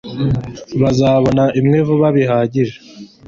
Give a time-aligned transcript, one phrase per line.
[0.81, 2.77] bazabona imwe vuba bihagije